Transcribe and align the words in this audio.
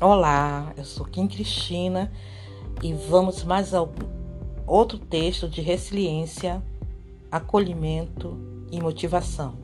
Olá, 0.00 0.72
eu 0.76 0.84
sou 0.84 1.04
Kim 1.04 1.26
Cristina 1.26 2.12
e 2.80 2.92
vamos 2.92 3.42
mais 3.42 3.74
ao 3.74 3.92
outro 4.64 4.96
texto 4.96 5.48
de 5.48 5.60
resiliência, 5.60 6.62
acolhimento 7.32 8.38
e 8.70 8.80
motivação. 8.80 9.56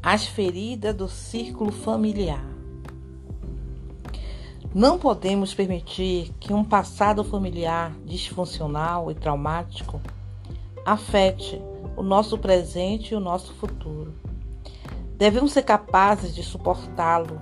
As 0.00 0.24
feridas 0.24 0.94
do 0.94 1.08
círculo 1.08 1.72
familiar. 1.72 2.46
Não 4.72 4.96
podemos 4.96 5.52
permitir 5.52 6.32
que 6.38 6.54
um 6.54 6.62
passado 6.62 7.24
familiar 7.24 7.96
disfuncional 8.04 9.10
e 9.10 9.14
traumático 9.16 10.00
afete 10.84 11.60
o 11.96 12.02
nosso 12.04 12.38
presente 12.38 13.12
e 13.12 13.16
o 13.16 13.20
nosso 13.20 13.52
futuro. 13.54 14.14
Devemos 15.16 15.52
ser 15.52 15.62
capazes 15.62 16.32
de 16.32 16.44
suportá-lo 16.44 17.40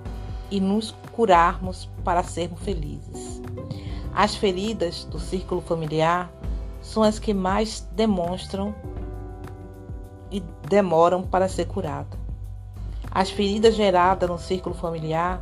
e 0.49 0.59
nos 0.59 0.91
curarmos 1.11 1.89
para 2.03 2.23
sermos 2.23 2.59
felizes. 2.61 3.41
As 4.13 4.35
feridas 4.35 5.03
do 5.05 5.19
círculo 5.19 5.61
familiar 5.61 6.31
são 6.81 7.03
as 7.03 7.19
que 7.19 7.33
mais 7.33 7.87
demonstram 7.91 8.73
e 10.31 10.39
demoram 10.69 11.23
para 11.23 11.47
ser 11.47 11.65
curada. 11.65 12.17
As 13.11 13.29
feridas 13.29 13.75
geradas 13.75 14.29
no 14.29 14.37
círculo 14.37 14.75
familiar 14.75 15.41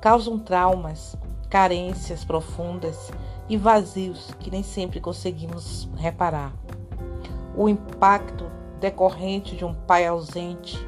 causam 0.00 0.38
traumas, 0.38 1.16
carências 1.48 2.24
profundas 2.24 3.10
e 3.48 3.56
vazios 3.56 4.34
que 4.38 4.50
nem 4.50 4.62
sempre 4.62 5.00
conseguimos 5.00 5.88
reparar. 5.96 6.52
O 7.56 7.68
impacto 7.68 8.50
decorrente 8.80 9.56
de 9.56 9.64
um 9.64 9.74
pai 9.74 10.06
ausente, 10.06 10.78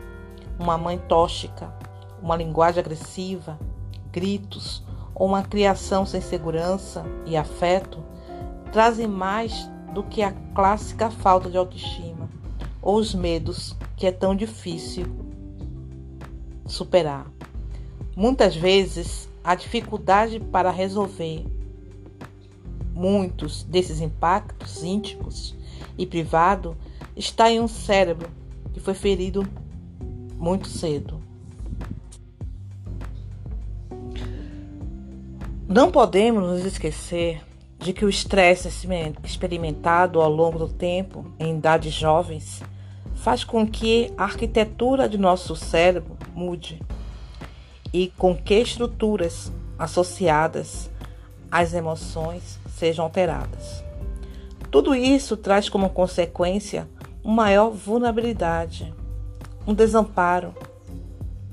uma 0.59 0.79
mãe 0.79 0.99
tóxica, 0.99 1.73
uma 2.23 2.37
linguagem 2.37 2.81
agressiva, 2.81 3.59
gritos 4.13 4.83
ou 5.15 5.27
uma 5.27 5.43
criação 5.43 6.07
sem 6.07 6.21
segurança 6.21 7.05
e 7.27 7.37
afeto 7.37 7.99
trazem 8.71 9.07
mais 9.07 9.69
do 9.93 10.03
que 10.03 10.23
a 10.23 10.33
clássica 10.55 11.11
falta 11.11 11.51
de 11.51 11.57
autoestima 11.57 12.29
ou 12.81 12.97
os 12.97 13.15
medos 13.15 13.77
que 13.97 14.07
é 14.07 14.13
tão 14.13 14.35
difícil 14.35 15.07
superar. 16.67 17.27
Muitas 18.17 18.57
vezes, 18.57 19.29
a 19.45 19.55
dificuldade 19.55 20.41
para 20.41 20.71
resolver 20.71 21.47
muitos 22.95 23.63
desses 23.63 24.01
impactos 24.01 24.83
íntimos 24.83 25.55
e 25.97 26.07
privados 26.07 26.75
está 27.17 27.51
em 27.51 27.61
um 27.61 27.69
cérebro 27.69 28.29
que 28.73 28.81
foi 28.81 28.95
ferido 28.95 29.47
muito 30.37 30.69
cedo. 30.69 31.22
Não 35.73 35.91
podemos 35.91 36.43
nos 36.43 36.67
esquecer 36.67 37.41
de 37.79 37.95
que 37.95 38.05
o 38.05 38.09
estresse 38.11 38.69
experimentado 39.25 40.21
ao 40.21 40.31
longo 40.31 40.59
do 40.59 40.69
tempo 40.69 41.33
em 41.39 41.57
idades 41.57 41.95
jovens 41.95 42.63
faz 43.15 43.43
com 43.43 43.67
que 43.67 44.13
a 44.19 44.25
arquitetura 44.25 45.09
de 45.09 45.17
nosso 45.17 45.57
cérebro 45.57 46.15
mude 46.35 46.79
e 47.91 48.13
com 48.19 48.37
que 48.37 48.53
estruturas 48.53 49.51
associadas 49.79 50.91
às 51.51 51.73
emoções 51.73 52.61
sejam 52.77 53.07
alteradas. 53.07 53.83
Tudo 54.71 54.95
isso 54.95 55.39
traz 55.39 55.71
como 55.71 55.89
consequência 55.89 56.87
uma 57.25 57.45
maior 57.45 57.71
vulnerabilidade, 57.71 58.93
um 59.67 59.73
desamparo 59.73 60.55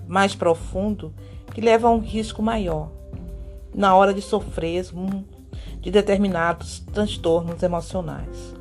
mais 0.06 0.36
profundo 0.36 1.14
que 1.54 1.62
leva 1.62 1.88
a 1.88 1.92
um 1.92 2.00
risco 2.00 2.44
maior 2.44 2.99
na 3.74 3.96
hora 3.96 4.14
de 4.14 4.22
sofrer 4.22 4.86
de 5.82 5.92
determinados 5.92 6.80
transtornos 6.94 7.62
emocionais. 7.64 8.54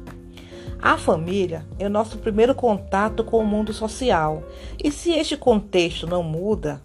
A 0.80 0.96
família 0.96 1.66
é 1.78 1.86
o 1.86 1.90
nosso 1.90 2.18
primeiro 2.18 2.54
contato 2.54 3.24
com 3.24 3.38
o 3.38 3.46
mundo 3.46 3.72
social, 3.72 4.44
e 4.82 4.92
se 4.92 5.10
este 5.10 5.36
contexto 5.36 6.06
não 6.06 6.22
muda, 6.22 6.80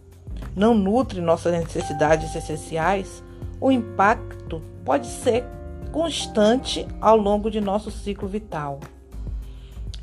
não 0.56 0.74
nutre 0.74 1.22
nossas 1.22 1.54
necessidades 1.54 2.36
essenciais, 2.36 3.24
o 3.62 3.72
impacto 3.72 4.62
pode 4.84 5.08
ser 5.08 5.46
constante 5.92 6.88
ao 7.00 7.16
longo 7.16 7.52
de 7.52 7.62
nosso 7.62 7.92
ciclo 7.92 8.28
vital. 8.28 8.80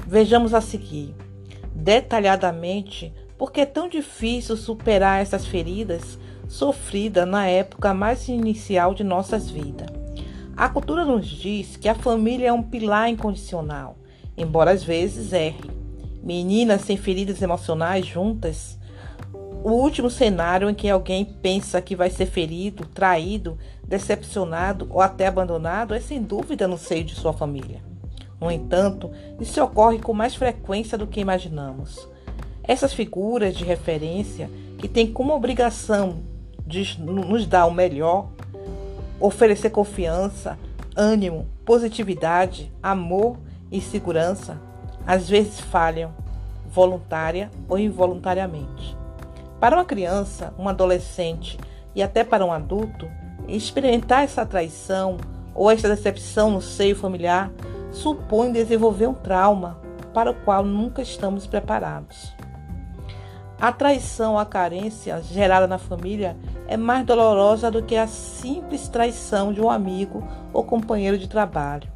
Vejamos 0.07 0.55
a 0.55 0.61
seguir, 0.61 1.15
detalhadamente, 1.75 3.13
por 3.37 3.51
que 3.51 3.63
é 3.63 3.67
tão 3.67 3.89
difícil 3.89 4.57
superar 4.57 5.21
essas 5.21 5.47
feridas 5.47 6.17
sofrida 6.51 7.25
na 7.25 7.47
época 7.47 7.95
mais 7.95 8.29
inicial 8.29 8.93
de 8.93 9.05
nossas 9.05 9.49
vidas. 9.49 9.87
A 10.57 10.69
cultura 10.69 11.05
nos 11.05 11.29
diz 11.29 11.77
que 11.77 11.89
a 11.89 11.95
família 11.95 12.49
é 12.49 12.53
um 12.53 12.61
pilar 12.63 13.09
incondicional, 13.09 13.97
embora 14.37 14.73
às 14.73 14.83
vezes 14.83 15.33
erre. 15.33 15.71
Meninas 16.21 16.83
sem 16.83 16.97
feridas 16.97 17.41
emocionais 17.41 18.05
juntas. 18.05 18.77
O 19.63 19.71
último 19.71 20.11
cenário 20.11 20.69
em 20.69 20.75
que 20.75 20.91
alguém 20.91 21.25
pensa 21.25 21.81
que 21.81 21.95
vai 21.95 22.11
ser 22.11 22.27
ferido, 22.27 22.85
traído, 22.85 23.57
decepcionado 23.87 24.89
ou 24.91 25.01
até 25.01 25.29
abandonado 25.29 25.95
é 25.95 26.01
sem 26.01 26.21
dúvida 26.21 26.67
no 26.67 26.77
seio 26.77 27.05
de 27.05 27.15
sua 27.15 27.33
família. 27.33 27.81
No 28.41 28.51
entanto, 28.51 29.13
isso 29.41 29.63
ocorre 29.63 30.01
com 30.01 30.13
mais 30.13 30.35
frequência 30.35 30.99
do 30.99 31.07
que 31.07 31.21
imaginamos. 31.21 32.09
Essas 32.65 32.93
figuras 32.93 33.55
de 33.55 33.65
referência, 33.65 34.51
que 34.79 34.89
têm 34.89 35.13
como 35.13 35.33
obrigação 35.33 36.30
nos 36.99 37.47
dar 37.47 37.67
o 37.67 37.71
melhor, 37.71 38.29
oferecer 39.19 39.71
confiança, 39.71 40.59
ânimo, 40.97 41.47
positividade, 41.65 42.73
amor 42.83 43.37
e 43.71 43.81
segurança, 43.81 44.61
às 45.07 45.29
vezes 45.29 45.61
falham, 45.61 46.13
voluntária 46.73 47.51
ou 47.69 47.79
involuntariamente. 47.79 48.97
Para 49.59 49.77
uma 49.77 49.85
criança, 49.85 50.55
um 50.59 50.69
adolescente 50.69 51.59
e 51.95 52.03
até 52.03 52.25
para 52.25 52.45
um 52.45 52.53
adulto, 52.53 53.09
experimentar 53.49 54.23
essa 54.23 54.47
traição 54.47 55.17
ou 55.55 55.71
essa 55.71 55.89
decepção 55.89 56.51
no 56.51 56.63
seio 56.63 56.97
familiar 56.97 57.51
supõe 57.91 58.53
desenvolver 58.53 59.09
um 59.09 59.15
trauma 59.15 59.79
para 60.15 60.31
o 60.31 60.35
qual 60.35 60.65
nunca 60.65 61.03
estamos 61.03 61.47
preparados. 61.47 62.33
A 63.61 63.71
traição, 63.71 64.39
a 64.39 64.47
carência 64.47 65.21
gerada 65.21 65.67
na 65.67 65.77
família 65.77 66.35
é 66.67 66.79
mais 66.79 67.05
dolorosa 67.05 67.71
do 67.71 67.83
que 67.83 67.95
a 67.95 68.07
simples 68.07 68.89
traição 68.89 69.53
de 69.53 69.61
um 69.61 69.69
amigo 69.69 70.27
ou 70.51 70.65
companheiro 70.65 71.19
de 71.19 71.29
trabalho. 71.29 71.87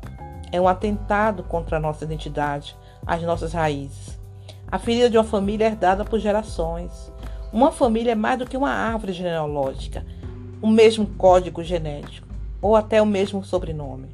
É 0.53 0.61
um 0.61 0.69
atentado 0.69 1.43
contra 1.43 1.79
a 1.79 1.81
nossa 1.81 2.05
identidade, 2.05 2.77
as 3.07 3.23
nossas 3.23 3.55
raízes. 3.55 4.21
A 4.71 4.79
ferida 4.79 5.09
de 5.09 5.17
uma 5.17 5.25
família 5.25 5.65
é 5.65 5.69
herdada 5.69 6.05
por 6.05 6.21
gerações. 6.21 7.11
Uma 7.51 7.73
família 7.73 8.13
é 8.13 8.15
mais 8.15 8.39
do 8.39 8.47
que 8.47 8.59
uma 8.59 8.71
árvore 8.71 9.15
genealógica, 9.15 10.05
o 10.61 10.67
mesmo 10.67 11.07
código 11.17 11.65
genético 11.65 12.29
ou 12.61 12.77
até 12.77 13.01
o 13.01 13.07
mesmo 13.07 13.43
sobrenome. 13.43 14.11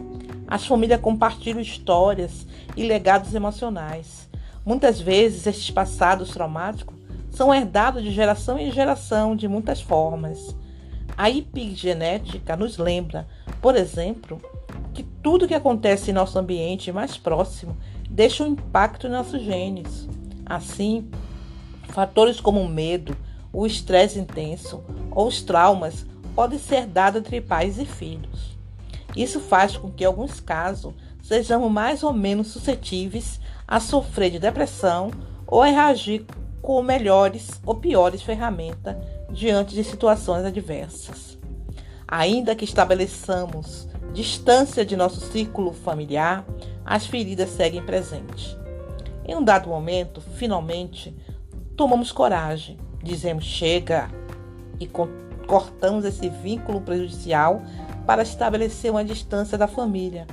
As 0.47 0.65
famílias 0.65 1.01
compartilham 1.01 1.61
histórias 1.61 2.47
e 2.77 2.87
legados 2.87 3.35
emocionais. 3.35 4.31
Muitas 4.65 5.01
vezes, 5.01 5.49
estes 5.49 5.71
passados 5.73 6.31
traumáticos 6.31 7.00
são 7.31 7.55
herdados 7.55 8.03
de 8.03 8.11
geração 8.11 8.59
em 8.59 8.71
geração 8.71 9.35
de 9.35 9.49
muitas 9.49 9.81
formas. 9.81 10.55
A 11.17 11.31
epigenética 11.31 12.57
nos 12.57 12.79
lembra, 12.79 13.27
por 13.61 13.77
exemplo, 13.77 14.41
que 14.93 15.03
tudo 15.03 15.47
que 15.47 15.55
acontece 15.55 16.11
em 16.11 16.15
nosso 16.15 16.39
ambiente 16.39 16.93
mais 16.93 17.17
próximo 17.17 17.77
deixa 18.09 18.45
um 18.45 18.49
impacto 18.49 19.07
em 19.07 19.11
nossos 19.11 19.43
genes. 19.43 20.09
Assim, 20.45 21.09
fatores 21.89 22.41
como 22.41 22.61
o 22.61 22.69
medo, 22.69 23.17
o 23.53 23.67
estresse 23.67 24.19
intenso 24.19 24.83
ou 25.11 25.27
os 25.29 25.43
traumas 25.43 26.07
podem 26.35 26.59
ser 26.59 26.87
dados 26.87 27.21
entre 27.21 27.41
pais 27.41 27.79
e 27.79 27.85
filhos. 27.85 28.57
Isso 29.17 29.41
faz 29.41 29.77
com 29.77 29.91
que, 29.91 30.05
em 30.05 30.07
alguns 30.07 30.41
casos, 30.41 30.95
sejamos 31.23 31.71
mais 31.71 32.03
ou 32.03 32.13
menos 32.13 32.49
suscetíveis 32.49 33.41
a 33.67 33.81
sofrer 33.81 34.31
de 34.31 34.39
depressão 34.39 35.11
ou 35.47 35.63
a 35.63 35.67
reagir 35.67 36.25
com 36.63 36.83
melhores 36.83 37.61
ou 37.65 37.75
piores 37.75 38.23
ferramentas 38.23 38.97
diante 39.31 39.75
de 39.75 39.85
situações 39.85 40.45
adversas. 40.45 41.39
Ainda 42.07 42.55
que 42.55 42.65
estabeleçamos 42.65 43.89
distância 44.13 44.85
de 44.85 44.97
nosso 44.97 45.21
círculo 45.21 45.73
familiar, 45.73 46.45
as 46.85 47.07
feridas 47.07 47.51
seguem 47.51 47.83
presentes. 47.83 48.57
Em 49.25 49.37
um 49.37 49.45
dado 49.45 49.69
momento, 49.69 50.21
finalmente, 50.21 51.17
tomamos 51.77 52.11
coragem, 52.11 52.77
dizemos 53.03 53.45
chega 53.45 54.11
e 54.81 54.89
cortamos 55.47 56.05
esse 56.05 56.29
vínculo 56.29 56.81
prejudicial 56.81 57.63
para 58.07 58.23
estabelecer 58.23 58.91
uma 58.91 59.05
distância 59.05 59.57
da 59.57 59.69
família, 59.69 60.27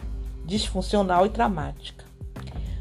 disfuncional 0.45 1.25
e 1.25 1.29
traumática. 1.29 2.05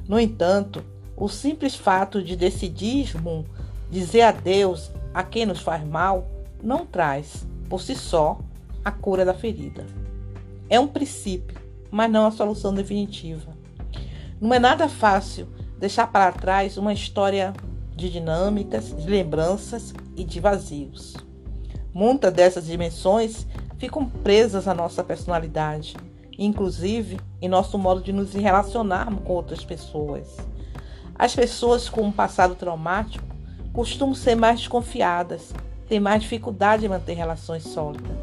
No 0.09 0.19
entanto, 0.19 0.83
o 1.17 1.29
simples 1.29 1.75
fato 1.75 2.23
de 2.23 2.37
decidirmos 2.37 3.47
dizer 3.91 4.23
adeus 4.23 4.91
a 5.15 5.23
quem 5.23 5.47
nos 5.47 5.61
faz 5.61 5.83
mal 5.87 6.29
não 6.63 6.85
traz, 6.85 7.47
por 7.69 7.81
si 7.81 7.95
só, 7.95 8.39
a 8.85 8.91
cura 8.91 9.25
da 9.25 9.33
ferida. 9.33 9.87
É 10.69 10.79
um 10.79 10.89
princípio, 10.89 11.59
mas 11.91 12.11
não 12.11 12.27
a 12.27 12.31
solução 12.31 12.75
definitiva. 12.75 13.57
Não 14.41 14.53
é 14.53 14.59
nada 14.59 14.89
fácil 14.89 15.49
deixar 15.79 16.07
para 16.09 16.33
trás 16.33 16.77
uma 16.77 16.93
história 16.93 17.55
de 17.95 18.11
dinâmicas, 18.11 18.95
de 18.95 19.09
lembranças 19.09 19.95
e 20.15 20.23
de 20.23 20.41
vazios. 20.41 21.17
Muitas 21.95 22.33
dessas 22.33 22.67
dimensões 22.67 23.47
ficam 23.79 24.07
presas 24.07 24.69
à 24.69 24.75
nossa 24.75 25.03
personalidade, 25.03 25.97
inclusive 26.39 27.19
em 27.41 27.49
nosso 27.49 27.79
modo 27.79 28.03
de 28.03 28.13
nos 28.13 28.35
relacionar 28.35 29.11
com 29.25 29.33
outras 29.33 29.65
pessoas. 29.65 30.37
As 31.19 31.35
pessoas 31.35 31.89
com 31.89 32.03
um 32.03 32.13
passado 32.13 32.55
traumático 32.55 33.25
costumam 33.73 34.15
ser 34.15 34.35
mais 34.35 34.61
desconfiadas, 34.61 35.55
têm 35.89 36.01
mais 36.01 36.23
dificuldade 36.23 36.85
em 36.85 36.89
manter 36.89 37.15
relações 37.15 37.63
sólidas. 37.63 38.17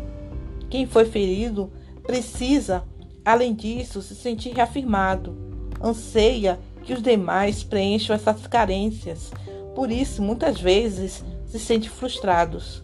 Quem 0.69 0.85
foi 0.85 1.05
ferido 1.05 1.71
precisa, 2.03 2.83
além 3.23 3.53
disso, 3.53 4.01
se 4.01 4.15
sentir 4.15 4.53
reafirmado, 4.53 5.35
anseia 5.81 6.59
que 6.83 6.93
os 6.93 7.01
demais 7.01 7.63
preencham 7.63 8.15
essas 8.15 8.45
carências. 8.47 9.31
Por 9.75 9.91
isso, 9.91 10.21
muitas 10.21 10.59
vezes 10.59 11.23
se 11.45 11.59
sente 11.59 11.89
frustrados, 11.89 12.83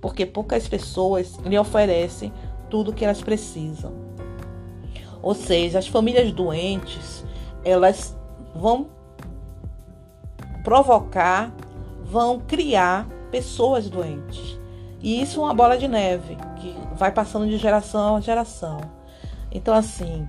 porque 0.00 0.24
poucas 0.24 0.68
pessoas 0.68 1.36
lhe 1.44 1.58
oferecem 1.58 2.32
tudo 2.68 2.90
o 2.90 2.94
que 2.94 3.04
elas 3.04 3.20
precisam. 3.20 3.92
Ou 5.22 5.34
seja, 5.34 5.78
as 5.78 5.86
famílias 5.86 6.32
doentes, 6.32 7.24
elas 7.64 8.16
vão 8.54 8.88
provocar, 10.70 11.52
vão 12.04 12.38
criar 12.38 13.04
pessoas 13.28 13.90
doentes. 13.90 14.56
E 15.00 15.20
isso 15.20 15.40
é 15.40 15.42
uma 15.42 15.52
bola 15.52 15.76
de 15.76 15.88
neve 15.88 16.36
que 16.60 16.72
vai 16.94 17.10
passando 17.10 17.48
de 17.48 17.58
geração 17.58 18.14
a 18.14 18.20
geração. 18.20 18.80
Então 19.50 19.74
assim, 19.74 20.28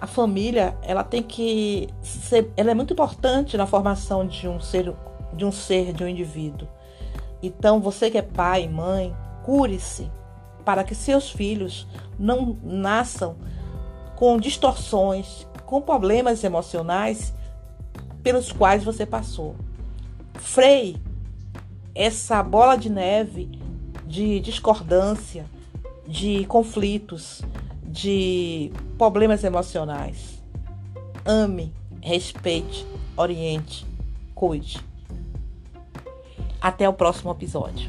a 0.00 0.06
família, 0.08 0.76
ela 0.82 1.04
tem 1.04 1.22
que 1.22 1.88
ser, 2.02 2.50
ela 2.56 2.72
é 2.72 2.74
muito 2.74 2.92
importante 2.92 3.56
na 3.56 3.68
formação 3.68 4.26
de 4.26 4.48
um 4.48 4.58
ser, 4.58 4.92
de 5.32 5.44
um 5.44 5.52
ser, 5.52 5.92
de 5.92 6.02
um 6.02 6.08
indivíduo. 6.08 6.66
Então, 7.40 7.80
você 7.80 8.10
que 8.10 8.18
é 8.18 8.22
pai, 8.22 8.66
mãe, 8.66 9.14
cure-se 9.44 10.10
para 10.64 10.82
que 10.82 10.94
seus 10.94 11.30
filhos 11.30 11.86
não 12.18 12.58
nasçam 12.64 13.36
com 14.16 14.38
distorções, 14.38 15.46
com 15.64 15.80
problemas 15.80 16.42
emocionais 16.42 17.35
pelos 18.26 18.50
quais 18.50 18.82
você 18.82 19.06
passou. 19.06 19.54
Freie 20.34 20.96
essa 21.94 22.42
bola 22.42 22.74
de 22.74 22.90
neve 22.90 23.48
de 24.04 24.40
discordância, 24.40 25.46
de 26.08 26.44
conflitos, 26.46 27.42
de 27.84 28.72
problemas 28.98 29.44
emocionais. 29.44 30.42
Ame, 31.24 31.72
respeite, 32.00 32.84
oriente, 33.16 33.86
cuide. 34.34 34.80
Até 36.60 36.88
o 36.88 36.92
próximo 36.92 37.30
episódio. 37.30 37.88